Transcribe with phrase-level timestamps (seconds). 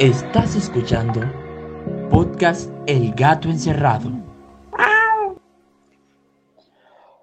[0.00, 1.20] Estás escuchando
[2.10, 4.10] Podcast El Gato Encerrado.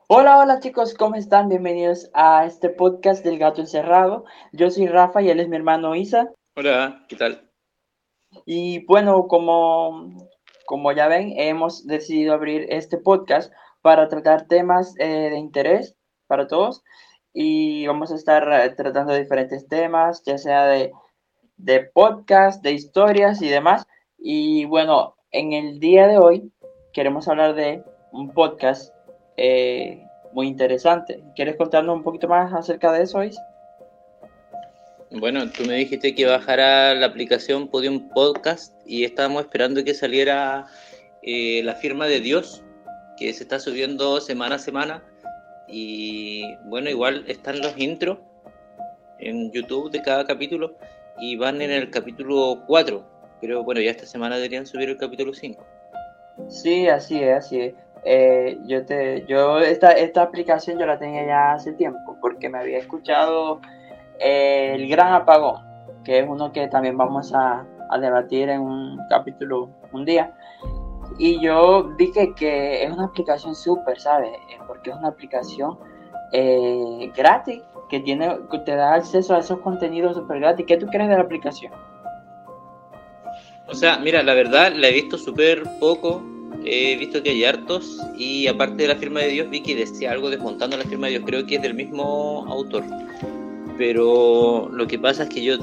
[0.08, 1.50] Hola, hola chicos, ¿cómo están?
[1.50, 4.24] Bienvenidos a este podcast del Gato Encerrado.
[4.54, 6.32] Yo soy Rafa y él es mi hermano Isa.
[6.56, 7.52] Hola, ¿qué tal?
[8.46, 10.30] Y bueno, como,
[10.66, 16.48] como ya ven, hemos decidido abrir este podcast para tratar temas eh, de interés para
[16.48, 16.86] todos
[17.34, 20.94] y vamos a estar eh, tratando diferentes temas, ya sea de,
[21.64, 23.86] de podcast, de historias y demás.
[24.18, 26.52] Y bueno, en el día de hoy
[26.94, 28.94] queremos hablar de un podcast
[29.38, 30.04] eh,
[30.34, 31.24] muy interesante.
[31.36, 33.42] ¿Quieres contarnos un poquito más acerca de eso, Isa?
[35.12, 40.68] Bueno, tú me dijiste que bajara la aplicación Podium Podcast y estábamos esperando que saliera
[41.22, 42.64] eh, la firma de Dios,
[43.18, 45.04] que se está subiendo semana a semana.
[45.68, 48.20] Y bueno, igual están los intros
[49.22, 50.76] en YouTube de cada capítulo
[51.20, 53.04] y van en el capítulo 4.
[53.40, 55.64] Pero bueno, ya esta semana deberían subir el capítulo 5.
[56.48, 57.74] Sí, así es, así es.
[58.04, 62.58] Eh, yo te, yo esta, esta aplicación yo la tenía ya hace tiempo porque me
[62.58, 63.62] había escuchado
[64.20, 65.62] el gran apagón,
[66.04, 67.66] que es uno que también vamos a,
[68.00, 70.34] debatir en un capítulo un día.
[71.18, 74.32] Y yo dije que es una aplicación súper, ¿sabes?
[74.32, 75.78] Eh, porque es una aplicación
[76.32, 80.66] eh, gratis que, tiene, que te da acceso a esos contenidos súper gratis.
[80.66, 81.72] ¿Qué tú crees de la aplicación?
[83.68, 86.24] O sea, mira, la verdad la he visto súper poco.
[86.66, 90.12] He visto que hay hartos y aparte de la firma de Dios vi que decía
[90.12, 91.24] algo desmontando la firma de Dios.
[91.26, 92.84] Creo que es del mismo autor
[93.82, 95.56] pero lo que pasa es que yo,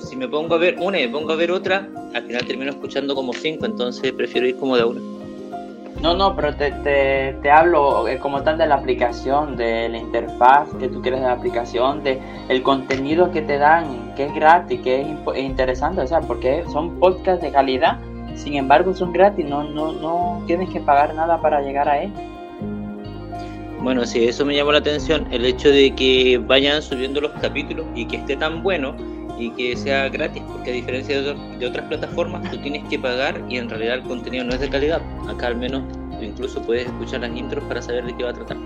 [0.00, 2.72] si me pongo a ver una y me pongo a ver otra, al final termino
[2.72, 5.00] escuchando como cinco, entonces prefiero ir como de una.
[6.00, 9.98] No, no, pero te, te, te hablo eh, como tal de la aplicación, de la
[9.98, 14.34] interfaz que tú quieres de la aplicación, de el contenido que te dan, que es
[14.34, 17.98] gratis, que es interesante, o sea, porque son podcasts de calidad,
[18.34, 22.12] sin embargo son gratis, no, no, no tienes que pagar nada para llegar a él.
[23.80, 27.86] Bueno, sí, eso me llamó la atención, el hecho de que vayan subiendo los capítulos
[27.94, 28.94] y que esté tan bueno
[29.38, 33.58] y que sea gratis, porque a diferencia de, otras plataformas, tú tienes que pagar y
[33.58, 35.00] en realidad el contenido no es de calidad.
[35.28, 35.82] Acá al menos
[36.20, 38.56] incluso puedes escuchar las intros para saber de qué va a tratar.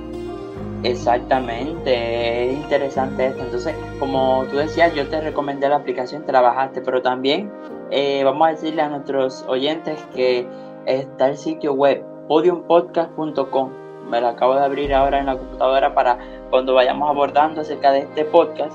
[0.83, 3.43] Exactamente, es interesante esto.
[3.43, 7.51] Entonces, como tú decías, yo te recomendé la aplicación, trabajaste, pero también
[7.91, 10.47] eh, vamos a decirle a nuestros oyentes que
[10.87, 16.19] está el sitio web podiumpodcast.com me la acabo de abrir ahora en la computadora para
[16.51, 18.75] cuando vayamos abordando acerca de este podcast,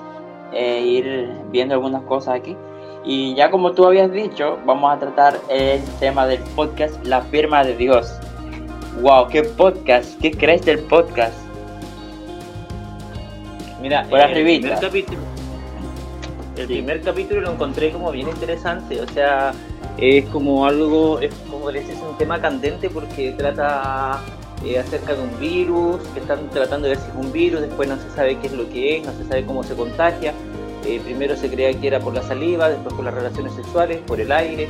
[0.55, 2.55] eh, ir viendo algunas cosas aquí.
[3.03, 7.63] Y ya como tú habías dicho, vamos a tratar el tema del podcast La firma
[7.63, 8.11] de Dios.
[9.01, 9.27] ¡Wow!
[9.27, 10.19] ¿Qué podcast?
[10.19, 11.37] ¿Qué crees del podcast?
[13.81, 15.19] Mira, Por el primer capítulo.
[16.57, 19.51] El primer capítulo lo encontré como bien interesante, o sea,
[19.97, 24.21] es como algo, es como es un tema candente porque trata
[24.65, 27.87] eh, acerca de un virus, que están tratando de ver si es un virus, después
[27.87, 30.33] no se sabe qué es lo que es, no se sabe cómo se contagia.
[30.85, 34.19] Eh, primero se creía que era por la saliva, después por las relaciones sexuales, por
[34.19, 34.67] el aire,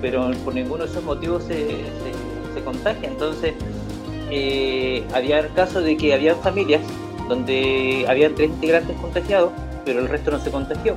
[0.00, 1.66] pero por ninguno de esos motivos se,
[2.54, 3.08] se, contagia.
[3.08, 3.54] Entonces,
[4.30, 6.80] eh, había casos de que había familias
[7.28, 9.50] donde habían tres integrantes contagiados,
[9.84, 10.96] pero el resto no se contagió.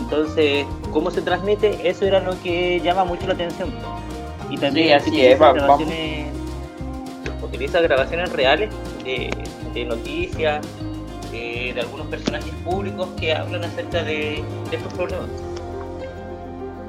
[0.00, 1.88] Entonces, ¿cómo se transmite?
[1.88, 3.70] Eso era lo que llama mucho la atención.
[4.50, 5.38] Y también así es,
[7.54, 8.68] utiliza grabaciones reales
[9.04, 10.66] de, noticias,
[11.30, 14.42] de, algunos personajes públicos que hablan acerca de,
[14.72, 15.28] estos problemas.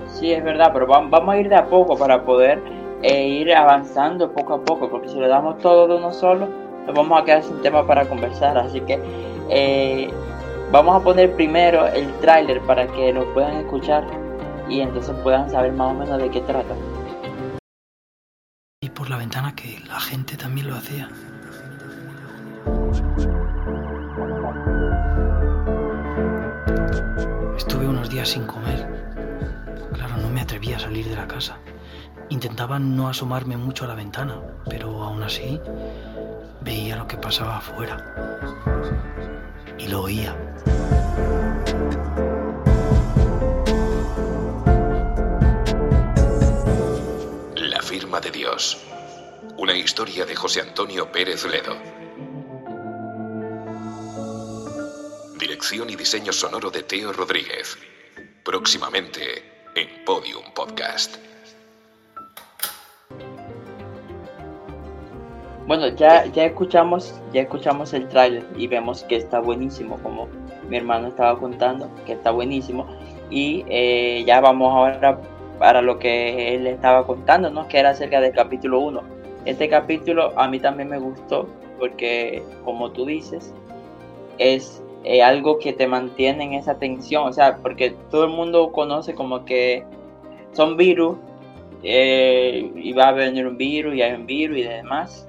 [0.07, 2.59] Sí, es verdad, pero vamos a ir de a poco para poder
[3.03, 6.47] eh, ir avanzando poco a poco, porque si le damos todo de uno solo,
[6.87, 8.57] nos vamos a quedar sin tema para conversar.
[8.57, 8.99] Así que
[9.49, 10.09] eh,
[10.71, 14.03] vamos a poner primero el tráiler para que lo puedan escuchar
[14.67, 16.73] y entonces puedan saber más o menos de qué trata
[19.09, 21.09] la ventana que la gente también lo hacía.
[27.57, 28.87] Estuve unos días sin comer.
[29.93, 31.57] Claro, no me atrevía a salir de la casa.
[32.29, 35.59] Intentaba no asomarme mucho a la ventana, pero aún así
[36.61, 37.97] veía lo que pasaba afuera.
[39.77, 40.35] Y lo oía.
[47.55, 48.94] La firma de Dios.
[49.57, 51.77] Una historia de José Antonio Pérez Ledo.
[55.39, 57.77] Dirección y diseño sonoro de Teo Rodríguez.
[58.43, 59.21] Próximamente
[59.75, 61.15] en Podium Podcast.
[65.67, 70.27] Bueno, ya, ya escuchamos, ya escuchamos el tráiler y vemos que está buenísimo, como
[70.67, 72.87] mi hermano estaba contando, que está buenísimo.
[73.29, 75.21] Y eh, ya vamos ahora
[75.59, 77.69] para lo que él estaba contando, ¿no?
[77.69, 79.14] que era acerca del capítulo 1.
[79.45, 81.47] Este capítulo a mí también me gustó
[81.79, 83.53] porque, como tú dices,
[84.37, 88.71] es eh, algo que te mantiene en esa tensión, o sea, porque todo el mundo
[88.71, 89.83] conoce como que
[90.53, 91.17] son virus
[91.83, 95.27] eh, y va a venir un virus y hay un virus y demás,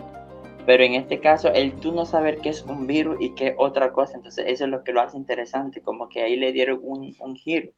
[0.64, 3.92] pero en este caso el tú no saber qué es un virus y qué otra
[3.92, 7.14] cosa, entonces eso es lo que lo hace interesante, como que ahí le dieron un,
[7.20, 7.70] un giro.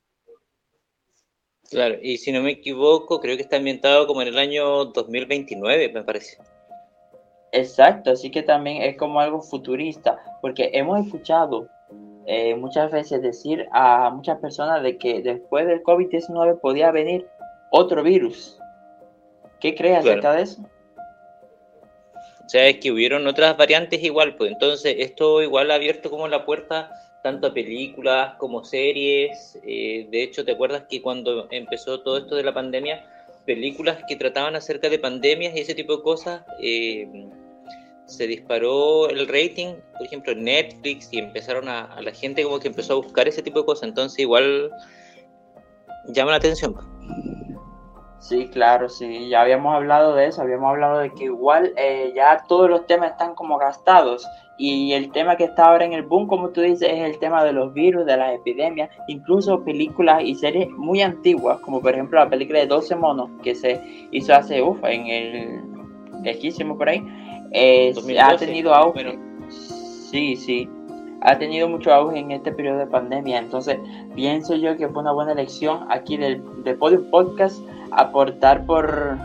[1.71, 5.91] Claro, y si no me equivoco, creo que está ambientado como en el año 2029,
[5.93, 6.39] me parece.
[7.53, 11.69] Exacto, así que también es como algo futurista, porque hemos escuchado
[12.27, 17.27] eh, muchas veces decir a muchas personas de que después del COVID-19 podía venir
[17.71, 18.59] otro virus.
[19.61, 20.63] ¿Qué crees acerca de eso?
[22.45, 26.29] O sea, es que hubieron otras variantes igual, pues entonces esto igual ha abierto como
[26.29, 26.91] la puerta
[27.23, 29.59] tanto películas como series.
[29.65, 33.05] Eh, de hecho, ¿te acuerdas que cuando empezó todo esto de la pandemia,
[33.47, 37.29] películas que trataban acerca de pandemias y ese tipo de cosas, eh,
[38.07, 42.69] se disparó el rating, por ejemplo, Netflix y empezaron a, a, la gente como que
[42.69, 43.89] empezó a buscar ese tipo de cosas.
[43.89, 44.71] Entonces, igual
[46.09, 46.75] llama la atención.
[48.21, 52.45] Sí, claro, sí, ya habíamos hablado de eso, habíamos hablado de que igual eh, ya
[52.49, 54.27] todos los temas están como gastados
[54.59, 57.45] y el tema que está ahora en el boom, como tú dices, es el tema
[57.45, 62.19] de los virus, de las epidemias, incluso películas y series muy antiguas, como por ejemplo
[62.19, 65.61] la película de 12 monos que se hizo hace, uff, en el
[66.25, 67.03] lejísimo por ahí,
[67.53, 69.17] eh, ha tenido auge.
[69.49, 70.69] Sí, sí,
[71.23, 73.79] ha tenido mucho auge en este periodo de pandemia, entonces
[74.17, 77.61] pienso yo que fue una buena elección aquí del, del Podium Podcast
[77.93, 79.17] aportar por,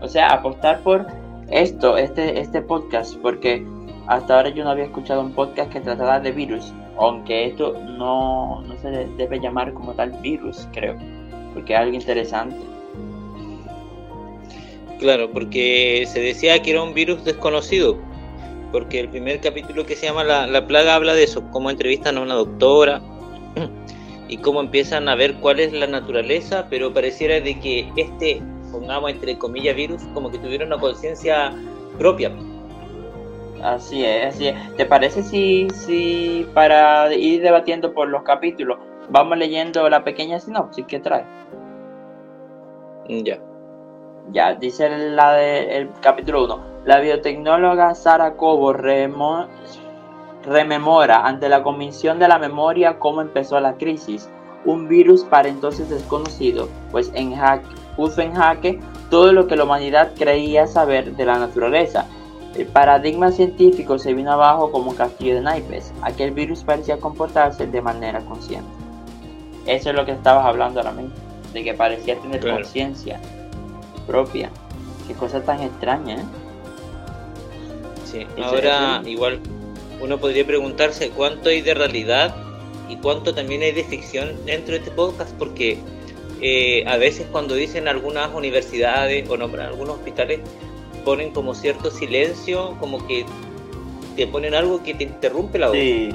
[0.00, 1.06] o sea, apostar por
[1.50, 3.64] esto, este, este podcast, porque
[4.06, 8.62] hasta ahora yo no había escuchado un podcast que tratara de virus, aunque esto no,
[8.62, 10.96] no se debe llamar como tal virus, creo,
[11.54, 12.56] porque es algo interesante.
[14.98, 17.98] Claro, porque se decía que era un virus desconocido,
[18.70, 22.18] porque el primer capítulo que se llama La, la plaga habla de eso, cómo entrevistan
[22.18, 23.02] a una doctora
[24.28, 29.10] y cómo empiezan a ver cuál es la naturaleza, pero pareciera de que este, pongamos
[29.10, 31.52] entre comillas, virus, como que tuviera una conciencia
[31.98, 32.32] propia.
[33.62, 34.76] Así es, así es.
[34.76, 38.78] ¿Te parece si, si para ir debatiendo por los capítulos,
[39.08, 41.24] vamos leyendo la pequeña sinopsis que trae?
[43.08, 43.38] Ya.
[44.30, 46.72] Ya, dice la del capítulo 1.
[46.84, 49.46] La biotecnóloga Sara Cobo remo,
[50.44, 54.28] rememora ante la Comisión de la Memoria cómo empezó la crisis,
[54.64, 57.66] un virus para entonces desconocido, pues en jaque,
[57.96, 58.80] puso en jaque
[59.10, 62.06] todo lo que la humanidad creía saber de la naturaleza.
[62.56, 65.92] El paradigma científico se vino abajo como un castillo de naipes.
[66.02, 68.68] Aquel virus parecía comportarse de manera consciente.
[69.66, 71.14] Eso es lo que estabas hablando ahora mismo,
[71.52, 72.58] de que parecía tener claro.
[72.58, 73.20] conciencia
[74.06, 74.50] propia.
[75.06, 76.24] Qué cosa tan extraña, ¿eh?
[78.04, 79.40] Sí, ahora igual
[80.00, 82.34] uno podría preguntarse cuánto hay de realidad
[82.88, 85.78] y cuánto también hay de ficción dentro de este podcast, porque
[86.42, 90.40] eh, a veces cuando dicen algunas universidades o nombran algunos hospitales,
[91.04, 93.24] ponen como cierto silencio, como que
[94.16, 95.76] te ponen algo que te interrumpe la voz.
[95.76, 96.10] Sí,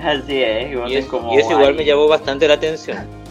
[0.00, 0.90] así es.
[0.90, 2.98] Y, es, como y eso igual me llamó bastante la atención.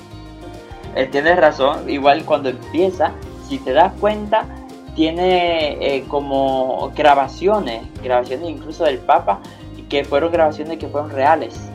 [0.93, 3.13] Eh, tienes razón, igual cuando empieza,
[3.47, 4.45] si te das cuenta,
[4.93, 9.39] tiene eh, como grabaciones, grabaciones incluso del Papa,
[9.87, 11.71] que fueron grabaciones que fueron reales.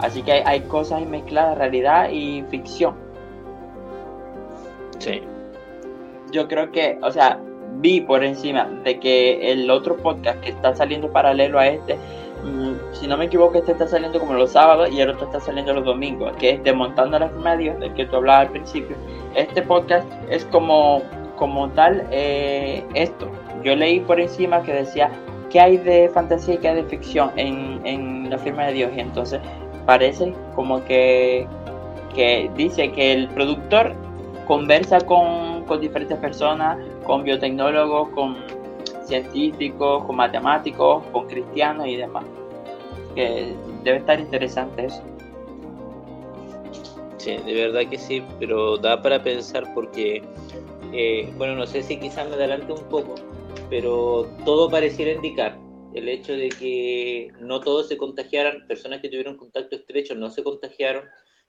[0.00, 2.94] Así que hay, hay cosas mezcladas, realidad y ficción.
[4.98, 5.20] Sí.
[6.32, 7.38] Yo creo que, o sea,
[7.80, 11.96] vi por encima de que el otro podcast que está saliendo paralelo a este,
[12.44, 15.40] mmm, si no me equivoco, este está saliendo como los sábados y el otro está
[15.40, 18.96] saliendo los domingos, que es Desmontando las Medios, del que tú hablabas al principio.
[19.34, 21.02] Este podcast es como,
[21.36, 23.28] como tal eh, esto.
[23.62, 25.10] Yo leí por encima que decía
[25.50, 28.90] qué hay de fantasía y qué hay de ficción en, en la firma de Dios.
[28.96, 29.40] Y entonces
[29.86, 31.46] parece como que,
[32.14, 33.94] que dice que el productor
[34.46, 38.36] conversa con, con diferentes personas, con biotecnólogos, con
[39.04, 42.24] científicos, con matemáticos, con cristianos y demás.
[43.14, 45.02] Que debe estar interesante eso.
[47.18, 50.22] Sí, de verdad que sí, pero da para pensar porque,
[50.92, 53.14] eh, bueno, no sé si quizás me adelante un poco,
[53.70, 55.56] pero todo pareciera indicar
[55.94, 60.42] el hecho de que no todos se contagiaran, personas que tuvieron contacto estrecho no se
[60.42, 61.04] contagiaron,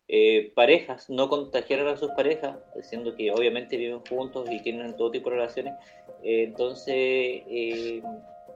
[0.07, 5.11] eh, parejas no contagiaron a sus parejas, siendo que obviamente viven juntos y tienen todo
[5.11, 5.73] tipo de relaciones.
[6.23, 8.01] Eh, entonces, eh,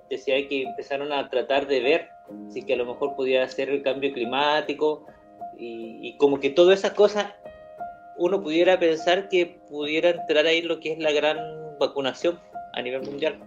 [0.09, 2.09] decía que empezaron a tratar de ver
[2.49, 5.05] si que a lo mejor podía ser el cambio climático
[5.57, 7.33] y, y como que todas esas cosas
[8.19, 11.37] uno pudiera pensar que pudiera entrar ahí lo que es la gran
[11.79, 12.39] vacunación
[12.73, 13.39] a nivel mundial,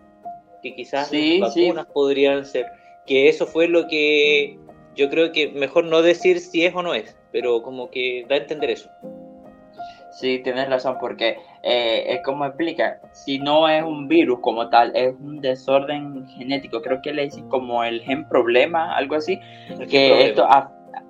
[0.62, 2.66] que quizás las vacunas podrían ser,
[3.06, 4.58] que eso fue lo que
[4.96, 8.36] yo creo que mejor no decir si es o no es, pero como que da
[8.36, 8.90] a entender eso.
[10.12, 14.94] Sí, tienes razón, porque eh, es como explica, si no es un virus como tal,
[14.94, 19.40] es un desorden genético, creo que le dicen como el gen problema, algo así,
[19.88, 20.46] que esto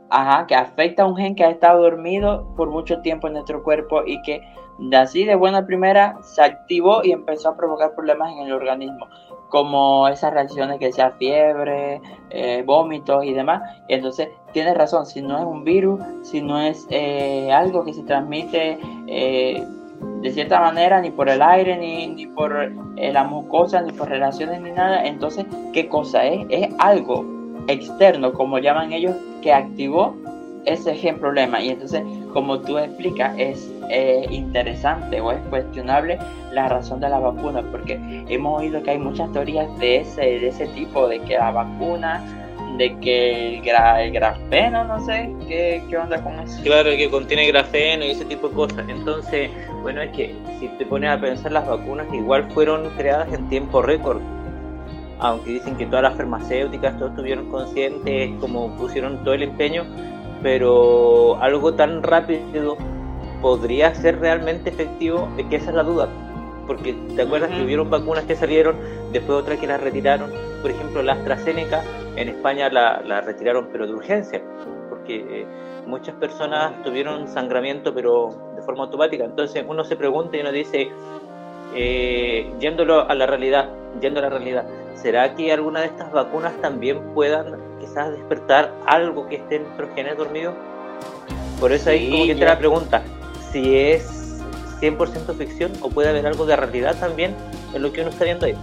[0.09, 3.63] ajá, que afecta a un gen que ha estado dormido por mucho tiempo en nuestro
[3.65, 4.41] cuerpo y que
[4.79, 9.09] de así de buena primera se activó y empezó a provocar problemas en el organismo
[9.53, 13.61] como esas reacciones que sea fiebre, eh, vómitos y demás.
[13.87, 18.03] entonces, tienes razón, si no es un virus, si no es eh, algo que se
[18.03, 19.63] transmite eh,
[20.23, 24.63] de cierta manera, ni por el aire, ni, ni por la mucosa, ni por relaciones,
[24.63, 25.45] ni nada, entonces,
[25.75, 26.47] ¿qué cosa es?
[26.49, 27.23] Es algo
[27.69, 30.17] externo, como llaman ellos, que activó
[30.65, 31.61] ese gen problema.
[31.61, 36.19] Y entonces, como tú explicas, es eh, interesante o es cuestionable
[36.51, 40.49] la razón de la vacuna, porque hemos oído que hay muchas teorías de ese, de
[40.49, 42.25] ese tipo, de que la vacuna,
[42.79, 46.63] de que el, grafeno, no sé, ¿qué, ¿qué, onda con eso?
[46.63, 48.89] Claro, que contiene grafeno y ese tipo de cosas.
[48.89, 49.51] Entonces,
[49.83, 53.83] bueno, es que si te pones a pensar, las vacunas igual fueron creadas en tiempo
[53.83, 54.23] récord.
[55.19, 59.85] Aunque dicen que todas las farmacéuticas, todos estuvieron conscientes, como pusieron todo el empeño,
[60.43, 62.79] pero algo tan rápido
[63.43, 66.09] podría ser realmente efectivo, es que esa es la duda.
[66.67, 68.77] Porque te acuerdas que hubieron vacunas que salieron,
[69.13, 70.31] después otras que las retiraron.
[70.63, 71.83] Por ejemplo, la AstraZeneca
[72.17, 74.41] en España la, retiraron, pero de urgencia,
[74.89, 75.47] porque eh,
[75.87, 79.25] muchas personas tuvieron sangramiento, pero de forma automática.
[79.25, 80.89] Entonces uno se pregunta y uno dice,
[81.75, 83.71] eh, yéndolo a la realidad,
[84.01, 89.27] yendo a la realidad, ¿será que alguna de estas vacunas también puedan quizás despertar algo
[89.29, 90.55] que esté en nuestros genes dormidos?
[91.59, 93.03] Por eso ahí como que te la pregunta,
[93.53, 94.23] si es
[94.81, 97.35] 100% ficción o puede haber algo de realidad también
[97.75, 98.55] en lo que uno está viendo ahí.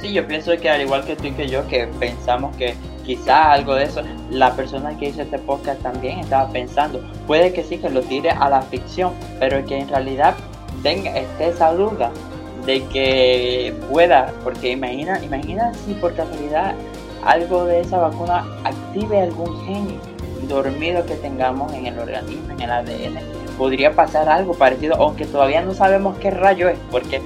[0.00, 3.52] Sí, yo pienso que al igual que tú y que yo, que pensamos que quizá
[3.52, 7.78] algo de eso, la persona que hizo este podcast también estaba pensando, puede que sí,
[7.78, 10.34] que lo tire a la ficción, pero que en realidad
[10.82, 12.10] tenga, esté esa duda
[12.66, 16.74] de que pueda, porque imagina, imagina si por casualidad
[17.24, 20.00] algo de esa vacuna active algún gen
[20.48, 25.62] dormido que tengamos en el organismo, en el ADN podría pasar algo parecido, aunque todavía
[25.62, 27.20] no sabemos qué rayo es, porque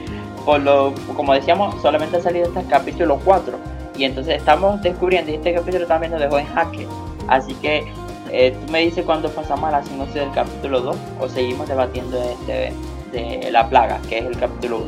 [0.45, 3.59] por lo, como decíamos, solamente ha salido este capítulo 4
[3.99, 6.87] y entonces estamos descubriendo y este capítulo también nos dejó en jaque.
[7.28, 7.85] Así que
[8.30, 12.23] eh, tú me dices cuando pasamos a la sinopsis del capítulo 2 o seguimos debatiendo
[12.23, 12.73] este,
[13.12, 14.87] de la plaga, que es el capítulo 1.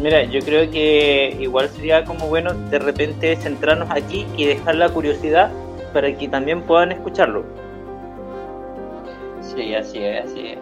[0.00, 4.88] Mira, yo creo que igual sería como bueno de repente centrarnos aquí y dejar la
[4.90, 5.50] curiosidad
[5.92, 7.44] para que también puedan escucharlo.
[9.54, 10.58] Sí, así es, así es.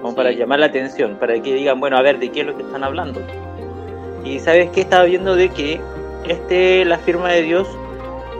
[0.00, 2.56] Como para llamar la atención, para que digan, bueno, a ver, ¿de qué es lo
[2.56, 3.20] que están hablando?
[4.24, 5.80] Y sabes que estaba viendo de que
[6.26, 7.68] este, la firma de Dios,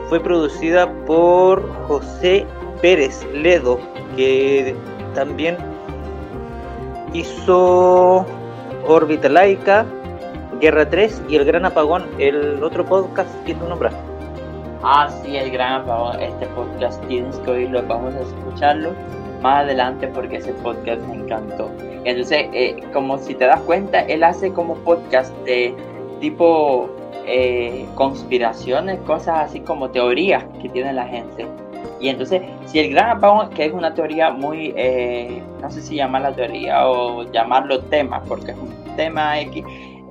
[0.09, 2.45] fue producida por José
[2.81, 3.79] Pérez Ledo,
[4.15, 4.75] que
[5.15, 5.57] también
[7.13, 8.25] hizo
[8.85, 9.85] Órbita Laica,
[10.59, 13.93] Guerra 3 y El Gran Apagón, el otro podcast que tú nombras.
[14.83, 18.91] Ah, sí, El Gran Apagón, este podcast tienes que oírlo, vamos a escucharlo
[19.43, 21.69] más adelante porque ese podcast me encantó.
[22.05, 25.75] Entonces, eh, como si te das cuenta, él hace como podcast de
[26.19, 26.89] tipo
[27.27, 31.45] eh, conspiraciones, cosas así como teorías que tiene la gente.
[31.99, 35.95] Y entonces, si el gran apagón, que es una teoría muy, eh, no sé si
[35.95, 39.63] llamarla teoría o llamarlo tema, porque es un tema X,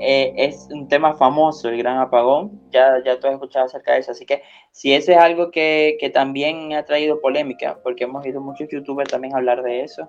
[0.02, 4.00] eh, es un tema famoso, el gran apagón, ya, ya tú has escuchado acerca de
[4.00, 4.42] eso, así que
[4.73, 9.11] si eso es algo que, que también ha traído polémica, porque hemos oído muchos youtubers
[9.11, 10.09] también hablar de eso.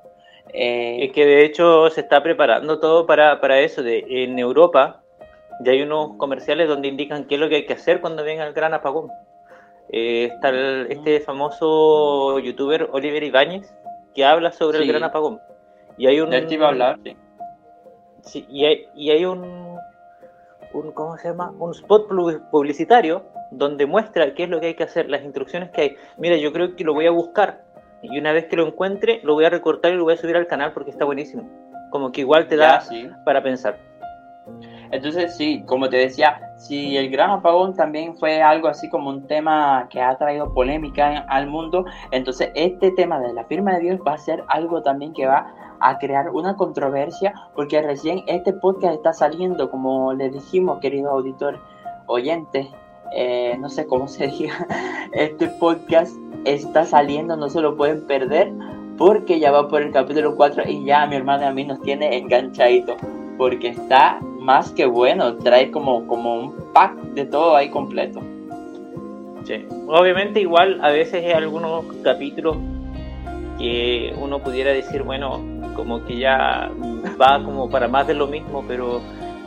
[0.53, 5.03] Eh, es que de hecho se está preparando todo para, para eso, de, en Europa
[5.61, 8.45] ya hay unos comerciales donde indican qué es lo que hay que hacer cuando venga
[8.45, 9.09] el gran apagón.
[9.89, 10.49] Eh, está
[10.89, 13.73] este famoso youtuber Oliver Ibáñez
[14.15, 15.39] que habla sobre el gran apagón.
[15.97, 16.33] Y hay un...
[16.33, 17.15] a hablar, sí.
[18.21, 19.72] Sí, y hay, y hay un,
[20.73, 21.51] un, ¿cómo se llama?
[21.59, 22.09] Un spot
[22.51, 25.95] publicitario donde muestra qué es lo que hay que hacer, las instrucciones que hay.
[26.17, 27.63] Mira, yo creo que lo voy a buscar
[28.01, 30.35] y una vez que lo encuentre lo voy a recortar y lo voy a subir
[30.35, 31.49] al canal porque está buenísimo.
[31.89, 32.83] Como que igual te da
[33.25, 33.79] para pensar.
[34.91, 39.25] Entonces, sí, como te decía, si el gran apagón también fue algo así como un
[39.25, 43.99] tema que ha traído polémica al mundo, entonces este tema de la firma de Dios
[44.05, 45.51] va a ser algo también que va
[45.83, 51.59] a crear una controversia, porque recién este podcast está saliendo, como le dijimos, queridos auditores,
[52.07, 52.67] oyentes,
[53.15, 54.67] eh, no sé cómo se diga,
[55.11, 58.51] este podcast está saliendo, no se lo pueden perder
[58.97, 62.17] porque ya va por el capítulo 4 y ya mi hermana a mí nos tiene
[62.17, 62.95] enganchadito
[63.37, 68.21] porque está más que bueno, trae como, como un pack de todo ahí completo.
[69.87, 72.57] Obviamente igual a veces hay algunos capítulos
[73.57, 75.41] que uno pudiera decir, bueno,
[75.75, 76.71] como que ya
[77.21, 79.01] va como para más de lo mismo, pero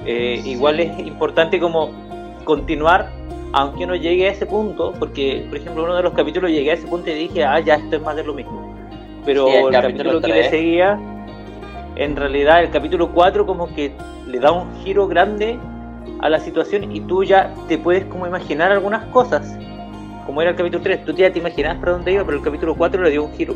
[0.05, 1.91] eh, igual es importante como
[2.45, 3.11] continuar
[3.53, 6.75] aunque uno llegue a ese punto, porque por ejemplo uno de los capítulos llegué a
[6.75, 8.75] ese punto y dije, ah, ya esto es más de lo mismo.
[9.25, 10.99] Pero el, capítulo, que le seguía,
[11.97, 13.93] en realidad el capítulo 4 como que
[14.27, 15.59] le da un giro grande
[16.21, 19.59] a la situación y tú ya te puedes como imaginar algunas cosas.
[20.27, 22.75] Como era el capítulo 3, tú ya te imaginas para dónde iba, pero el capítulo
[22.75, 23.55] 4 le dio un giro.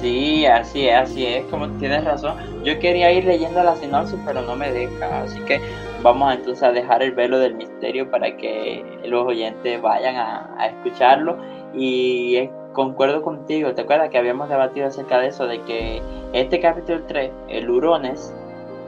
[0.00, 2.36] Sí, así es, así es, como tienes razón.
[2.62, 5.60] Yo quería ir leyendo la sinopsis, pero no me deja, así que
[6.02, 11.36] vamos entonces a dejar el velo del misterio para que los oyentes vayan a, escucharlo.
[11.74, 15.46] Y concuerdo contigo, ¿te acuerdas que habíamos debatido acerca de eso?
[15.46, 16.00] De que
[16.32, 18.32] este capítulo 3, el Hurones,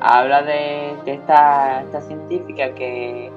[0.01, 3.31] habla de, esta, científica que,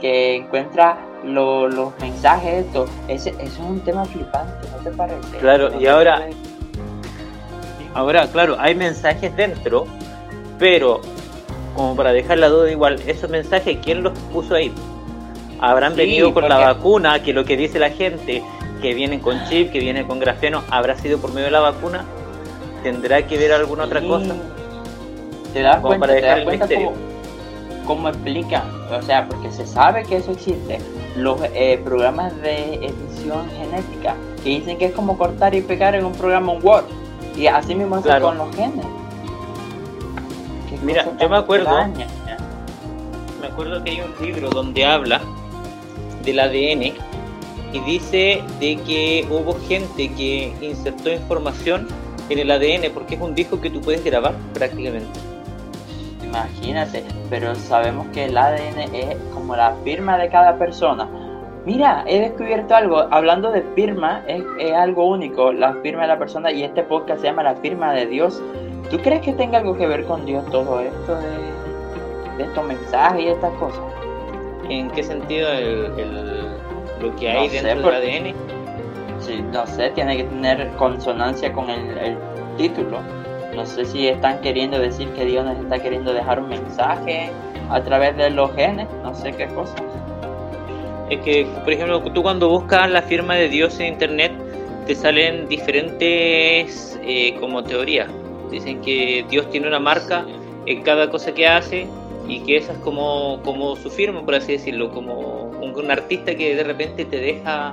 [0.00, 2.86] que encuentra los mensajes, esto.
[3.08, 5.38] Ese, es un tema flipante, ¿no te parece?
[5.38, 6.28] Claro, y ahora.
[7.98, 9.84] Ahora, claro, hay mensajes dentro,
[10.56, 11.00] pero
[11.74, 14.72] como para dejar la duda igual, esos mensajes, ¿quién los puso ahí?
[15.58, 18.44] ¿Habrán venido con la vacuna, que lo que dice la gente,
[18.80, 22.04] que vienen con chip, que vienen con grafeno, habrá sido por medio de la vacuna?
[22.84, 24.32] ¿Tendrá que ver alguna otra cosa?
[25.52, 26.92] ¿Te das cuenta, para dejar cómo,
[27.84, 28.62] cómo explican?
[28.92, 30.78] O sea, porque se sabe que eso existe.
[31.16, 34.14] Los eh, programas de edición genética
[34.44, 36.84] que dicen que es como cortar y pegar en un programa en Word.
[37.38, 38.84] Y así mismo es con los genes.
[40.82, 41.70] Mira, yo me acuerdo.
[43.40, 45.20] Me acuerdo que hay un libro donde habla
[46.24, 46.94] del ADN
[47.72, 51.86] y dice de que hubo gente que insertó información
[52.28, 55.20] en el ADN porque es un disco que tú puedes grabar prácticamente.
[56.24, 61.08] Imagínate, pero sabemos que el ADN es como la firma de cada persona.
[61.68, 66.18] Mira, he descubierto algo, hablando de firma, es, es algo único, la firma de la
[66.18, 68.42] persona y este podcast se llama La firma de Dios
[68.90, 73.28] ¿Tú crees que tenga algo que ver con Dios todo esto de, estos mensajes y
[73.28, 73.80] estas cosas?
[74.68, 76.56] ¿En qué sentido el,
[77.02, 78.34] lo que hay dentro del ADN?
[79.20, 82.16] Sí, no sé, tiene que tener consonancia con el,
[82.56, 82.98] título.
[83.54, 87.30] No sé si están queriendo decir que Dios nos está queriendo dejar un mensaje
[87.70, 89.74] a través de los genes, no sé qué cosa.
[91.10, 94.32] Es que, por ejemplo, tú cuando buscas la firma de Dios en internet,
[94.86, 98.10] te salen diferentes eh, como teorías.
[98.50, 100.26] Dicen que Dios tiene una marca
[100.66, 101.86] en cada cosa que hace
[102.26, 106.54] y que esa es como, como su firma, por así decirlo, como un, artista que
[106.54, 107.72] de repente te deja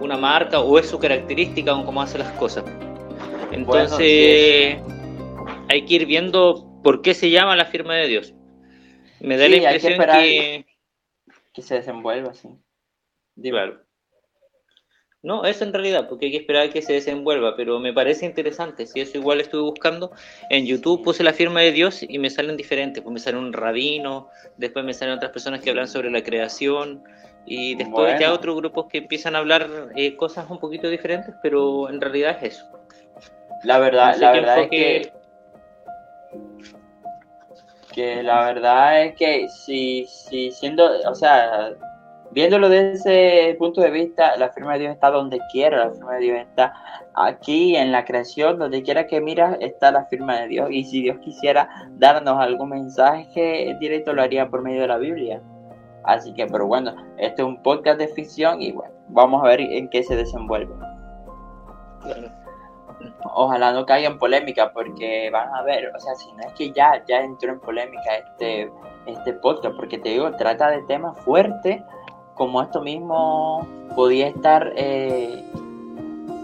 [0.00, 2.64] una marca o es su característica o cómo hace las cosas.
[3.50, 4.78] Entonces
[5.68, 8.34] hay que ir viendo por qué se llama la firma de Dios.
[9.20, 10.64] Me da la impresión que,
[11.52, 12.48] que, se desenvuelva así.
[13.40, 13.80] Claro.
[15.22, 18.86] No, eso en realidad, porque hay que esperar que se desenvuelva, pero me parece interesante.
[18.86, 20.10] Si eso igual estuve buscando,
[20.50, 23.02] en YouTube puse la firma de Dios y me salen diferentes.
[23.02, 27.04] Pues me sale un rabino, después me salen otras personas que hablan sobre la creación,
[27.44, 31.88] y después ya otros grupos que empiezan a hablar eh, cosas un poquito diferentes, pero
[31.88, 32.66] en realidad es eso.
[33.64, 35.12] La verdad, la verdad es que,
[37.92, 41.74] que la verdad es que si, si siendo, o sea,
[42.32, 46.14] viéndolo desde ese punto de vista, la firma de Dios está donde quiera, la firma
[46.14, 46.74] de Dios está
[47.14, 50.68] aquí en la creación, donde quiera que miras está la firma de Dios.
[50.70, 55.42] Y si Dios quisiera darnos algún mensaje directo, lo haría por medio de la Biblia.
[56.04, 59.60] Así que, pero bueno, este es un podcast de ficción y bueno, vamos a ver
[59.60, 60.74] en qué se desenvuelve.
[63.34, 66.72] Ojalá no caiga en polémica porque van a ver, o sea, si no es que
[66.72, 68.70] ya, ya entró en polémica este,
[69.06, 71.82] este podcast, porque te digo, trata de temas fuertes
[72.34, 75.44] como esto mismo podía estar, eh,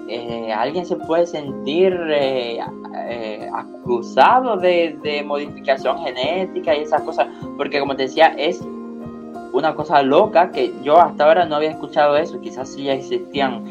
[0.09, 2.61] eh, alguien se puede sentir eh,
[3.53, 8.61] acusado de, modificación genética y esas cosas, porque como te decía, es
[9.53, 13.65] una cosa loca que yo hasta ahora no había escuchado eso, quizás sí ya existían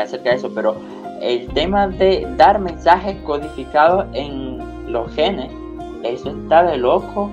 [0.00, 0.76] acerca de eso, pero
[1.20, 5.50] el tema de dar mensajes codificados en los genes,
[6.04, 7.30] eso está de loco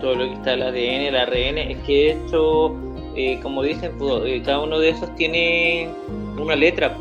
[0.00, 2.74] todo lo que está el ADN, el ARN, es que hecho,
[3.14, 5.90] eh, como dicen, pues, eh, cada uno de esos tiene
[6.38, 6.96] una letra.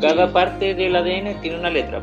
[0.00, 2.02] Cada parte del ADN tiene una letra.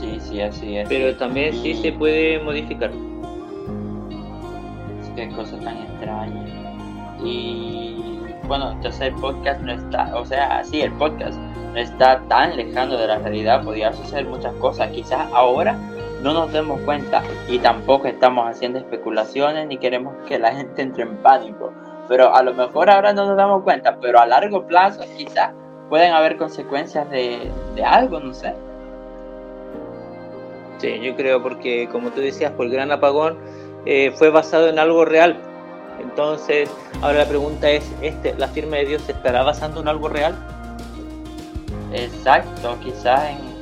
[0.00, 0.88] Sí, sí, así es.
[0.88, 2.90] Pero también sí se puede modificar.
[5.16, 6.44] Qué cosa tan extraña.
[7.24, 7.96] Y
[8.46, 11.38] bueno, entonces el podcast no está, o sea, sí, el podcast
[11.72, 15.76] no está tan lejano de la realidad, podría suceder muchas cosas, quizás ahora
[16.26, 21.04] no nos demos cuenta y tampoco estamos haciendo especulaciones ni queremos que la gente entre
[21.04, 21.72] en pánico,
[22.08, 25.52] pero a lo mejor ahora no nos damos cuenta, pero a largo plazo quizás
[25.88, 28.54] pueden haber consecuencias de, de algo, no sé.
[30.78, 33.38] Sí, yo creo porque como tú decías, por el gran apagón
[33.86, 35.36] eh, fue basado en algo real.
[36.00, 36.68] Entonces,
[37.02, 40.34] ahora la pregunta es, este, ¿la firma de Dios se estará basando en algo real?
[41.92, 43.55] Exacto, quizás en,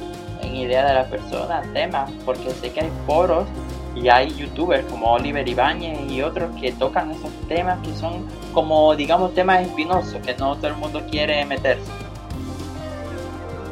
[0.62, 3.47] idea de la persona, temas, porque sé que hay foros
[3.95, 8.95] y hay youtubers como Oliver Ibáñez y otros que tocan esos temas que son como,
[8.97, 11.85] digamos, temas espinosos que no todo el mundo quiere meterse.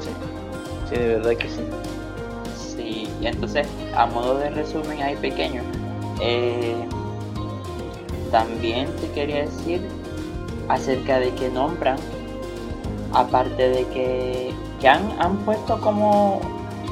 [0.00, 0.10] Sí,
[0.88, 1.60] sí de verdad que sí.
[2.54, 3.66] Sí, y entonces,
[3.96, 5.62] a modo de resumen ahí pequeño,
[6.20, 6.76] eh,
[8.30, 9.82] también te quería decir
[10.68, 11.98] acerca de que nombran,
[13.12, 16.40] aparte de que, que han, han puesto como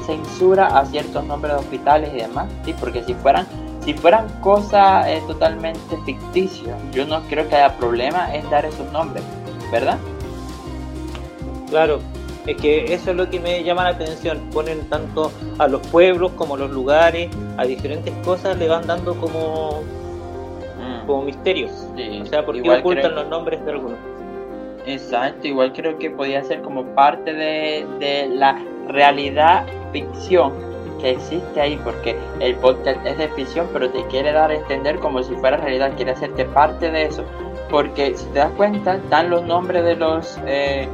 [0.05, 3.45] censura a ciertos nombres de hospitales y demás, sí, porque si fueran
[3.81, 8.89] si fueran cosas eh, totalmente ficticias, yo no creo que haya problema en dar esos
[8.91, 9.23] nombres,
[9.71, 9.97] ¿verdad?
[11.69, 11.99] Claro,
[12.45, 14.39] es que eso es lo que me llama la atención.
[14.51, 19.15] Ponen tanto a los pueblos como a los lugares, a diferentes cosas, le van dando
[19.15, 19.81] como,
[20.77, 21.07] mm.
[21.07, 21.71] como misterios.
[22.21, 23.97] o sea, porque ocultan los nombres de algunos.
[24.85, 30.53] Exacto, igual creo que podía ser como parte de, de la realidad ficción
[30.99, 34.99] que existe ahí, porque el podcast es de ficción, pero te quiere dar a entender
[34.99, 37.23] como si fuera realidad, quiere hacerte parte de eso,
[37.69, 40.87] porque si te das cuenta, dan los nombres de los eh,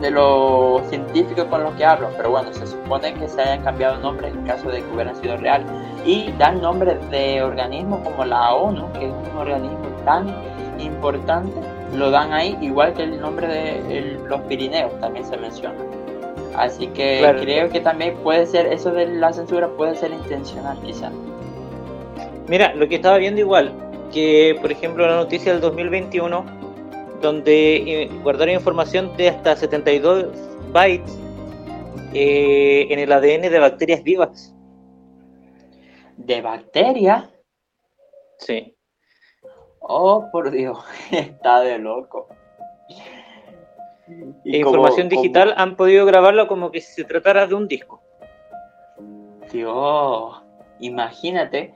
[0.00, 3.98] de los científicos con los que hablo, pero bueno, se supone que se hayan cambiado
[3.98, 5.64] nombres en caso de que hubieran sido real.
[6.04, 10.26] Y dan nombres de organismos como la ONU, que es un organismo tan
[10.78, 11.54] importante,
[11.94, 15.78] lo dan ahí, igual que el nombre de los Pirineos también se menciona.
[16.56, 21.10] Así que creo que también puede ser, eso de la censura puede ser intencional quizá.
[22.48, 23.72] Mira, lo que estaba viendo igual,
[24.12, 26.64] que por ejemplo la noticia del 2021
[27.24, 30.26] donde eh, guardaron información de hasta 72
[30.72, 31.18] bytes
[32.12, 34.54] eh, en el ADN de bacterias vivas.
[36.16, 37.24] ¿De bacterias?
[38.38, 38.76] Sí.
[39.80, 40.78] Oh, por Dios,
[41.10, 42.28] está de loco.
[44.44, 48.02] Información digital han podido grabarlo como que si se tratara de un disco.
[49.52, 50.42] Dios,
[50.80, 51.74] imagínate,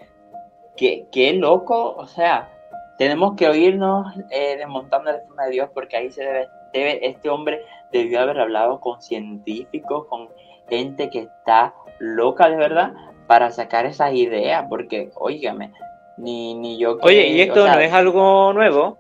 [0.77, 2.51] qué, qué loco, o sea,
[2.99, 7.29] tenemos que oírnos eh, desmontando la forma de Dios porque ahí se debe, debe, este
[7.31, 7.62] hombre
[7.93, 10.29] debió haber hablado con científicos, con
[10.69, 12.93] gente que está loca de verdad
[13.27, 15.73] para sacar esas ideas, porque, óigame,
[16.17, 16.99] ni, ni yo...
[17.03, 18.99] Oye, y esto no es algo nuevo.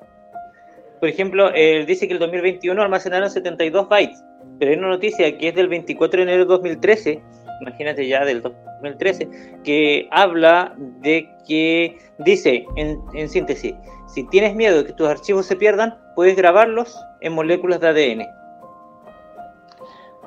[1.00, 4.24] Por ejemplo, él dice que el 2021 almacenaron 72 bytes,
[4.58, 7.22] pero hay una noticia que es del 24 de enero de 2013
[7.60, 9.28] imagínate ya del 2013,
[9.64, 13.74] que habla de que dice, en, síntesis,
[14.06, 18.26] si tienes miedo de que tus archivos se pierdan, puedes grabarlos en moléculas de ADN.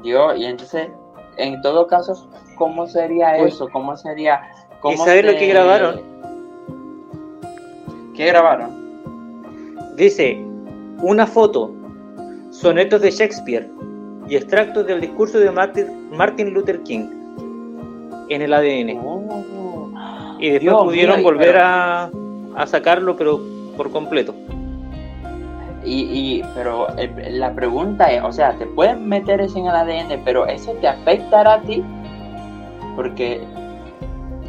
[0.03, 0.89] Dios, y entonces,
[1.37, 3.69] en todo caso, ¿cómo sería eso?
[3.69, 4.41] ¿Cómo sería?
[4.79, 6.01] Cómo ¿Y sabes lo que grabaron?
[8.15, 9.95] ¿Qué grabaron?
[9.95, 10.43] Dice,
[11.01, 11.71] una foto,
[12.51, 13.69] sonetos de Shakespeare
[14.27, 17.07] y extractos del discurso de Martin Luther King
[18.29, 18.89] en el ADN.
[20.39, 22.09] y después pudieron volver a,
[22.55, 23.41] a, sacarlo, pero
[23.75, 24.33] por completo.
[25.83, 26.87] Y, y pero
[27.29, 30.87] la pregunta es, o sea, te pueden meter eso en el ADN, pero eso te
[30.87, 31.83] afectará a ti,
[32.95, 33.41] porque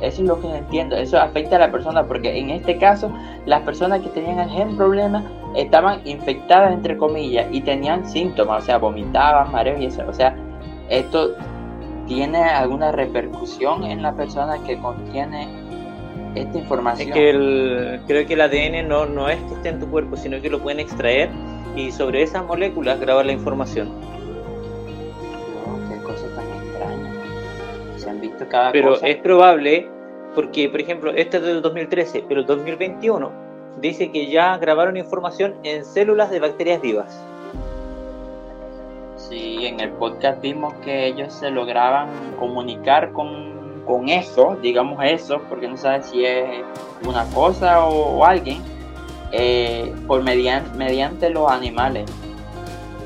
[0.03, 3.11] eso es lo que entiendo, eso afecta a la persona, porque en este caso
[3.47, 8.67] las personas que tenían el gen problema estaban infectadas entre comillas y tenían síntomas, o
[8.67, 10.35] sea, vomitaban, mareos y eso, o sea,
[10.89, 11.35] esto
[12.07, 15.49] tiene alguna repercusión en la persona que contiene
[16.35, 17.09] esta información.
[17.09, 20.17] Es que el, creo que el ADN no, no es que esté en tu cuerpo,
[20.17, 21.31] sino que lo pueden extraer
[21.77, 23.91] y sobre esas moléculas grabar la información.
[25.89, 27.13] qué cosa tan extraña.
[27.97, 29.89] Se han visto cada Pero es probable,
[30.35, 33.42] porque por ejemplo, este es del 2013, pero el 2021
[33.81, 37.21] dice que ya grabaron información en células de bacterias vivas.
[39.17, 42.09] Sí, en el podcast vimos que ellos se lograban
[42.39, 46.45] comunicar con, con eso, digamos eso, porque no sabes si es
[47.07, 48.63] una cosa o, alguien,
[49.33, 52.11] eh, por mediante, mediante los animales.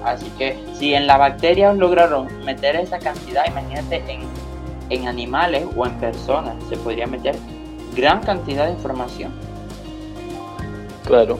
[0.04, 4.20] Así que si en la bacteria lograron meter esa cantidad, imagínate en,
[4.90, 7.36] en animales o en personas, se podría meter
[7.94, 9.45] gran cantidad de información.
[11.06, 11.38] Claro.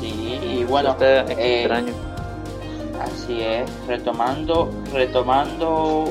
[0.00, 1.92] Sí, y bueno, Está eh, extraño.
[3.00, 6.04] Así es, retomando, retomando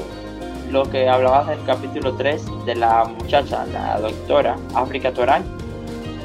[0.72, 5.44] lo que hablabas del capítulo 3 de la muchacha, la doctora África Toral.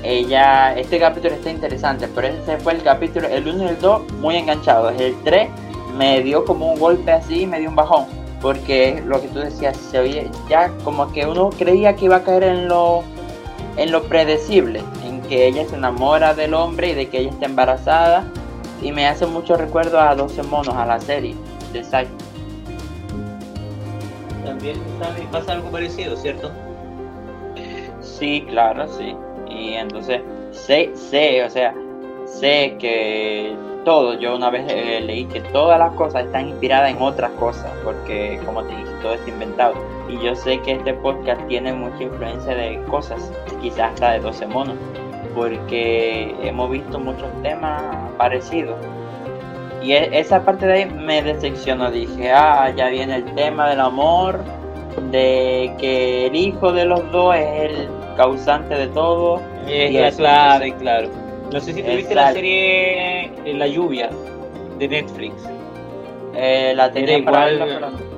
[0.03, 4.13] Ella, este capítulo está interesante, pero ese fue el capítulo, el 1 y el 2
[4.21, 4.99] muy enganchados.
[5.01, 5.49] El 3
[5.97, 8.07] me dio como un golpe así, me dio un bajón,
[8.41, 12.23] porque lo que tú decías, se oye ya como que uno creía que iba a
[12.23, 13.03] caer en lo,
[13.77, 14.83] en lo predecible,
[15.29, 18.25] que ella se enamora del hombre y de que ella está embarazada
[18.83, 21.35] y me hace mucho recuerdo a 12 monos, a la serie
[21.73, 22.07] de Sai.
[24.45, 24.79] También
[25.33, 26.51] pasa algo parecido, ¿cierto?
[28.01, 29.17] Sí, claro, sí.
[29.49, 30.21] Y entonces
[30.53, 31.75] sé, sé, o sea,
[32.27, 37.01] sé que todo, yo una vez eh, leí que todas las cosas están inspiradas en
[37.01, 39.75] otras cosas, porque como te dije, todo está inventado.
[40.09, 44.47] Y yo sé que este podcast tiene mucha influencia de cosas, quizás hasta de 12
[44.47, 44.77] monos,
[45.35, 47.83] porque hemos visto muchos temas
[48.17, 48.77] parecidos.
[49.83, 53.81] Y e- esa parte de ahí me decepcionó, dije, ah, ya viene el tema del
[53.81, 54.41] amor,
[55.11, 59.41] de que el hijo de los dos es el causante de todo.
[59.69, 61.09] Es Y la eso, clave, claro.
[61.53, 64.11] No sé si tú viste la serie eh, La lluvia
[64.79, 65.35] de Netflix,
[66.37, 68.15] Eh, la tenía igual- pero-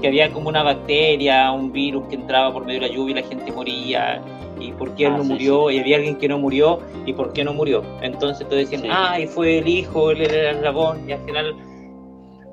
[0.00, 3.22] que había como una bacteria, un virus que entraba por medio de la lluvia y
[3.22, 4.20] la gente moría.
[4.60, 7.12] Y por qué él Ah, no sí, murió, y había alguien que no murió, y
[7.12, 7.82] por qué no murió.
[8.02, 8.88] Entonces todos decían, Sí.
[8.90, 11.54] ay, fue el hijo, él era el eslabón, y al final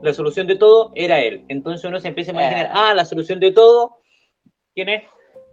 [0.01, 1.45] la solución de todo era él.
[1.47, 2.69] Entonces uno se empieza a imaginar, Eh.
[2.73, 3.97] ah, la solución de todo,
[4.73, 5.03] ¿quién es?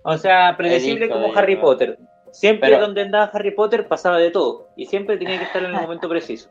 [0.04, 1.56] O sea, predecible hijo como Harry.
[1.56, 1.98] Potter.
[2.30, 5.70] Siempre Pero- donde andaba Harry Potter pasaba de todo, y siempre tenía que estar en
[5.74, 6.48] el momento preciso.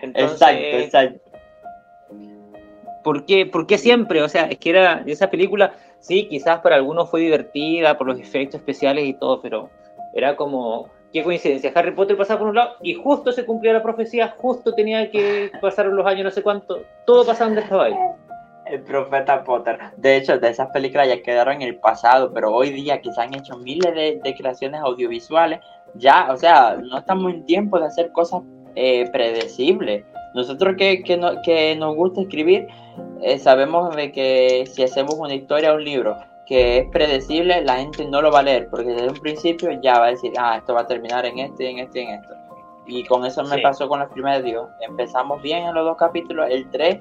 [0.00, 1.20] Entonces, Exacto, exacto.
[3.04, 4.22] ¿Por qué, por qué siempre?
[4.22, 8.20] O sea, es que era esa película, sí, quizás para algunos fue divertida por los
[8.20, 9.70] efectos especiales y todo, pero
[10.14, 13.82] era como, qué coincidencia, Harry Potter pasaba por un lado y justo se cumplía la
[13.82, 17.96] profecía, justo tenía que pasar los años no sé cuánto, todo pasaba donde estaba ahí.
[18.66, 19.78] El profeta Potter.
[19.96, 23.20] De hecho, de esas películas ya quedaron en el pasado, pero hoy día que se
[23.20, 25.60] han hecho miles de, de creaciones audiovisuales,
[25.94, 28.42] ya, o sea, no estamos en tiempo de hacer cosas
[28.74, 30.04] eh, predecibles.
[30.34, 32.66] Nosotros que, que, no- que nos gusta escribir,
[33.22, 36.16] eh, sabemos de que si hacemos una historia o un libro
[36.46, 39.98] que es predecible, la gente no lo va a leer, porque desde un principio ya
[40.00, 42.34] va a decir, ah, esto va a terminar en este, en este, en esto.
[42.86, 43.62] Y con eso me Sí.
[43.62, 44.68] pasó con los primeros Dios.
[44.80, 46.98] Empezamos bien en los dos capítulos, el 3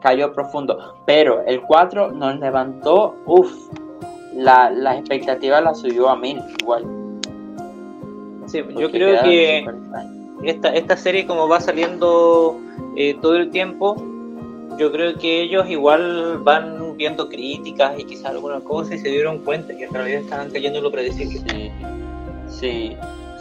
[0.00, 3.52] cayó profundo, pero el 4 nos levantó, uff,
[4.34, 6.84] la, la expectativa la subió a mil, igual.
[8.46, 9.64] Sí, yo creo que.
[10.42, 12.60] Esta, esta serie como va saliendo
[12.96, 13.96] eh, todo el tiempo,
[14.78, 19.38] yo creo que ellos igual van viendo críticas y quizás alguna cosa y se dieron
[19.38, 21.40] cuenta que en realidad estaban cayendo en lo predecible.
[21.48, 21.70] Sí,
[22.48, 22.96] sí,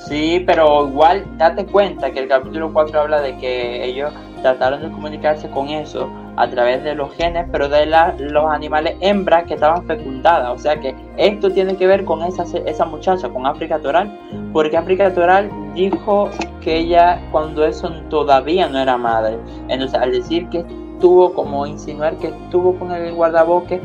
[0.08, 4.92] sí, pero igual date cuenta que el capítulo 4 habla de que ellos trataron de
[4.92, 9.54] comunicarse con eso a través de los genes, pero de la- los animales hembras que
[9.54, 10.50] estaban fecundadas.
[10.50, 14.12] O sea que esto tiene que ver con esa, esa muchacha, con África Toral,
[14.52, 16.30] porque África Toral dijo
[16.62, 19.38] que ella cuando eso todavía no era madre.
[19.70, 23.82] Entonces al decir que estuvo, como insinuar que estuvo con el guardabosque,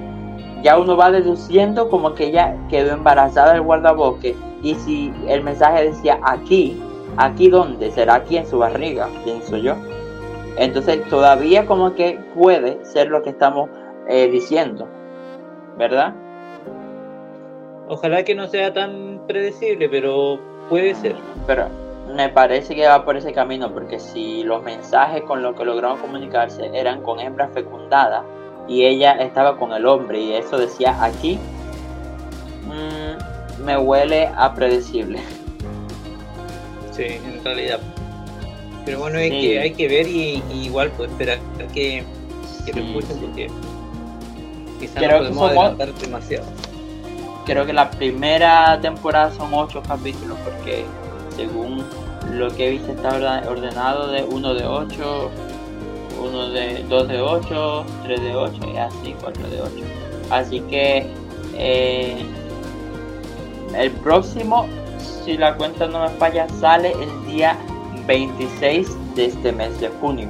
[0.62, 5.84] ya uno va deduciendo como que ella quedó embarazada del guardabosque y si el mensaje
[5.84, 6.78] decía aquí,
[7.16, 9.74] aquí dónde, será aquí en su barriga, pienso yo.
[10.56, 13.70] Entonces todavía como que puede ser lo que estamos
[14.08, 14.88] eh, diciendo,
[15.78, 16.14] ¿verdad?
[17.88, 21.16] Ojalá que no sea tan predecible, pero puede ser.
[21.46, 21.68] Pero
[22.14, 25.98] me parece que va por ese camino porque si los mensajes con los que lograron
[25.98, 28.24] comunicarse eran con hembras fecundadas
[28.68, 31.38] y ella estaba con el hombre y eso decía aquí,
[32.66, 35.18] mm, me huele a predecible.
[36.92, 37.80] Sí, en realidad.
[38.90, 39.40] Pero bueno, hay, Sí.
[39.40, 41.38] que, hay que ver y, y igual pues esperar
[41.72, 42.02] que,
[42.66, 43.20] que lo escuchen sí.
[43.24, 43.46] porque
[44.80, 46.46] quizás Creo no que podemos somos- adelantar demasiado.
[47.46, 50.84] creo que la primera temporada son ocho capítulos porque
[51.36, 51.84] según
[52.32, 53.10] lo que he visto está
[53.48, 55.30] ordenado de uno de ocho,
[56.20, 59.84] uno de dos de ocho, tres de ocho y así cuatro de ocho.
[60.30, 61.06] Así que
[61.54, 62.16] eh,
[63.76, 64.66] el próximo,
[65.24, 67.56] si la cuenta no me falla, sale el día
[68.06, 70.28] 26 de este mes de junio.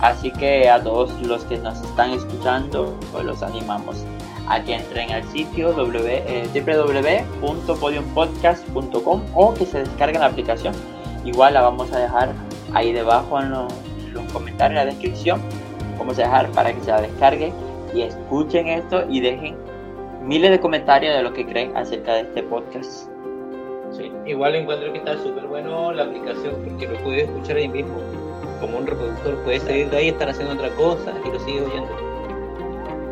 [0.00, 4.04] Así que a todos los que nos están escuchando, pues los animamos
[4.48, 6.48] a que entren al sitio w, eh,
[7.42, 10.74] www.podiumpodcast.com o que se descarguen la aplicación.
[11.24, 12.32] Igual la vamos a dejar
[12.72, 13.72] ahí debajo en los,
[14.12, 15.40] los comentarios, en la descripción.
[15.98, 17.52] Vamos a dejar para que se la descarguen
[17.94, 19.56] y escuchen esto y dejen
[20.22, 23.08] miles de comentarios de lo que creen acerca de este podcast.
[24.00, 27.98] Sí, igual encuentro que está súper bueno la aplicación porque lo puedes escuchar ahí mismo.
[28.58, 32.10] Como un reproductor, puedes salir de ahí, estar haciendo otra cosa y lo sigues oyendo.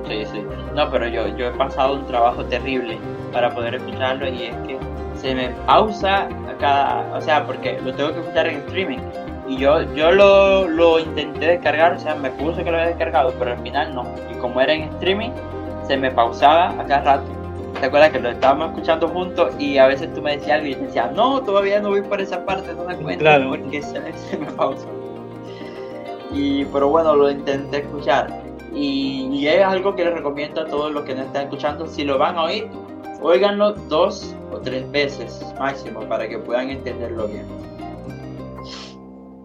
[0.09, 0.43] Sí, sí.
[0.75, 2.97] No, pero yo, yo he pasado un trabajo terrible
[3.35, 4.79] para poder escucharlo y es que
[5.15, 6.27] se me pausa
[6.59, 8.99] cada, o sea, porque lo tengo que escuchar en streaming.
[9.47, 13.35] Y yo, yo lo, lo intenté descargar, o sea, me puso que lo había descargado,
[13.39, 14.07] pero al final no.
[14.31, 15.33] Y como era en streaming,
[15.87, 17.38] se me pausaba a cada rato.
[17.81, 20.75] ¿Te acuerdas que lo estábamos escuchando juntos y a veces tú me decías algo y
[20.75, 23.51] yo decía, no, todavía no voy por esa parte, no me cuento Claro.
[23.51, 24.87] porque se, se me pausa.
[26.33, 28.43] Y, pero bueno, lo intenté escuchar.
[28.75, 31.87] Y, y es algo que les recomiendo a todos los que no están escuchando.
[31.87, 32.69] Si lo van a oír,
[33.23, 37.47] óiganlo dos o tres veces máximo para que puedan entenderlo bien.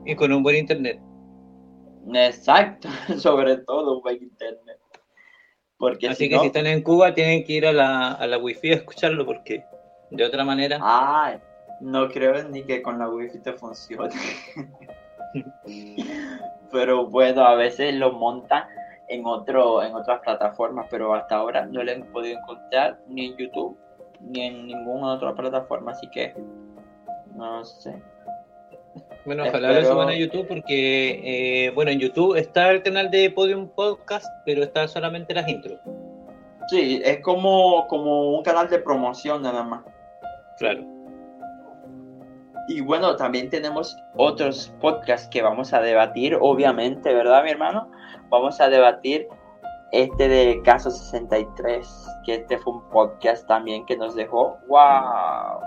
[0.06, 1.00] Y con un buen internet.
[2.14, 4.78] Exacto, sobre todo un buen internet.
[5.84, 8.26] Porque Así si que no- si están en Cuba tienen que ir a la, a
[8.26, 9.66] la wifi a escucharlo porque
[10.12, 10.80] de otra manera...
[10.82, 11.40] Ay,
[11.82, 14.14] no creo ni que con la wifi te funcione.
[16.72, 18.64] pero bueno, a veces lo montan
[19.10, 23.36] en otro, en otras plataformas, pero hasta ahora no lo he podido encontrar ni en
[23.38, 23.78] YouTube
[24.22, 26.34] ni en ninguna otra plataforma, así que
[27.36, 28.02] no sé.
[29.26, 33.10] Bueno, ojalá lo Espero- suban a YouTube porque, eh, bueno, en YouTube está el canal
[33.10, 35.80] de Podium Podcast, pero está solamente las intros.
[36.68, 39.82] Sí, es como, como un canal de promoción nada más.
[40.58, 40.84] Claro.
[42.68, 47.90] Y bueno, también tenemos otros podcasts que vamos a debatir, obviamente, ¿verdad, mi hermano?
[48.30, 49.28] Vamos a debatir
[49.92, 55.60] este de Caso 63, que este fue un podcast también que nos dejó, wow.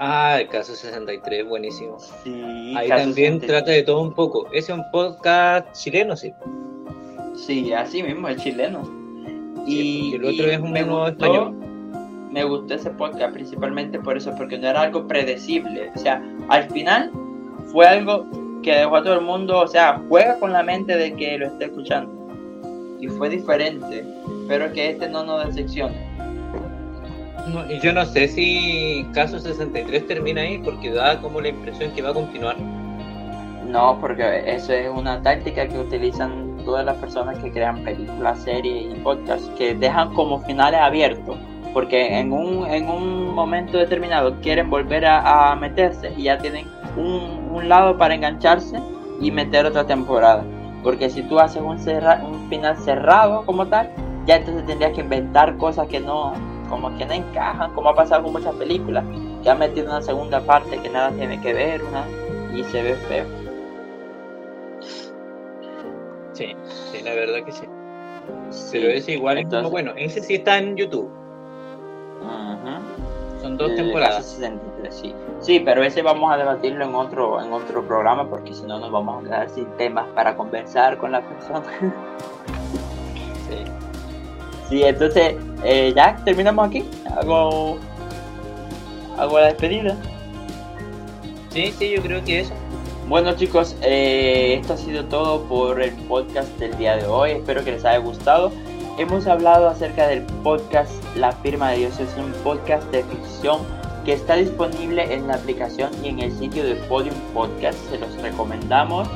[0.00, 1.98] Ah, el caso 63, buenísimo.
[2.22, 3.46] Sí, Ahí también 63.
[3.48, 4.46] trata de todo un poco.
[4.52, 6.32] Ese es un podcast chileno, sí.
[7.34, 8.84] Sí, así mismo, el chileno.
[9.66, 11.54] Sí, Y, el otro y es un me gustó- español.
[12.30, 15.90] Me gustó ese podcast principalmente por eso, porque no era algo predecible.
[15.96, 17.10] O sea, al final
[17.72, 18.26] fue algo
[18.62, 21.46] que dejó a todo el mundo, o sea, juega con la mente de que lo
[21.46, 22.12] esté escuchando.
[23.00, 24.04] Y fue diferente.
[24.42, 25.96] Espero que este no nos decepcione.
[27.48, 31.92] No, y yo no sé si caso 63 termina ahí porque da como la impresión
[31.92, 32.62] que va a continuar.
[33.60, 38.92] No, porque eso es una táctica que utilizan todas las personas que crean películas, series
[38.92, 41.38] y podcasts, que dejan como finales abiertos,
[41.72, 46.72] porque en un, en un momento determinado quieren volver a, a meterse y ya tienen
[46.96, 48.84] un, un lado para engancharse
[49.20, 50.44] y meter otra temporada.
[50.82, 53.90] Porque si tú haces un, cerra- un final cerrado como tal,
[54.24, 56.32] ya entonces tendrías que inventar cosas que no,
[56.68, 59.04] como que no encajan, como ha pasado con muchas películas,
[59.42, 62.04] que han metido una segunda parte que nada tiene que ver, una,
[62.54, 63.24] y se ve feo.
[66.32, 66.54] Sí,
[66.92, 67.64] sí, la verdad que sí.
[68.72, 69.92] Pero ese igual es como Entonces- bueno.
[69.96, 71.10] Ese sí está en YouTube.
[72.20, 73.40] Ujú.
[73.42, 74.16] Son dos El temporadas.
[74.16, 75.14] caso 63, sí.
[75.40, 78.90] Sí, pero ese vamos a debatirlo en otro, en otro programa porque si no nos
[78.90, 81.62] vamos a quedar sin temas para conversar con la persona.
[84.68, 84.82] Sí.
[84.82, 86.84] Entonces, eh, ya terminamos aquí.
[87.16, 87.78] Hago,
[89.18, 89.96] hago la despedida.
[91.50, 92.52] sí, sí, yo creo que eso.
[93.08, 97.30] Bueno chicos, eh, esto ha sido todo por el podcast del día de hoy.
[97.30, 98.52] Espero que les haya gustado.
[98.98, 101.98] Hemos hablado acerca del podcast La Firma de Dios.
[102.00, 103.62] Es un podcast de ficción
[104.04, 107.78] que está disponible en la aplicación y en el sitio de Podium Podcast.
[107.88, 109.08] Se los recomendamos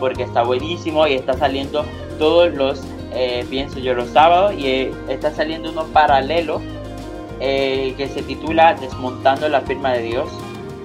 [0.00, 1.84] porque está buenísimo y está saliendo
[2.18, 2.82] todos los,
[3.14, 6.60] eh, pienso yo, los sábados y eh, está saliendo uno paralelo
[7.40, 10.28] eh, que se titula Desmontando la Firma de Dios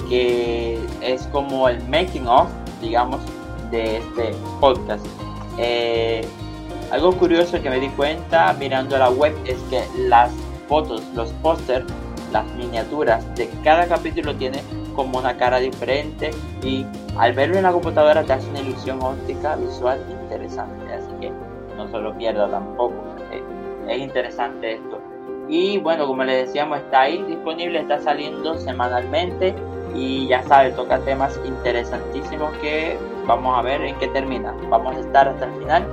[0.08, 2.50] que es como el making of,
[2.82, 3.22] digamos,
[3.70, 5.06] de este podcast.
[6.92, 10.32] Algo curioso que me di cuenta mirando la web es que las
[10.68, 11.86] fotos, los pósters,
[12.32, 14.64] las miniaturas de cada capítulo tiene
[14.96, 16.32] como una cara diferente
[16.64, 16.86] y
[17.18, 20.89] al verlo en la computadora te hace una ilusión óptica visual interesante,
[21.80, 23.42] no se lo pierda tampoco, porque
[23.88, 25.00] es interesante esto.
[25.48, 29.56] Y bueno, como les decíamos, está ahí disponible, está saliendo semanalmente
[29.96, 34.54] y ya sabes, toca temas interesantísimos que vamos a ver en qué termina.
[34.70, 35.88] Vamos a estar hasta el final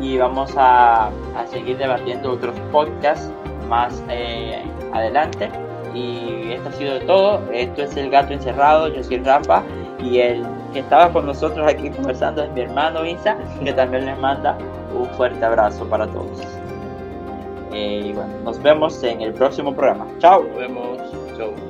[0.00, 1.06] y vamos a,
[1.36, 3.30] a seguir debatiendo otros podcasts
[3.68, 5.48] más eh, adelante.
[5.94, 7.40] Y esto ha sido todo.
[7.52, 8.88] Esto es El Gato Encerrado.
[8.88, 9.62] Yo soy Rafa
[10.00, 14.18] y el que estaba con nosotros aquí conversando es mi hermano Isa, que también les
[14.18, 14.56] manda
[14.94, 16.40] un fuerte abrazo para todos.
[17.72, 20.06] Eh, y bueno, nos vemos en el próximo programa.
[20.18, 20.44] Chao.
[20.44, 20.98] Nos vemos.
[21.36, 21.67] Chau.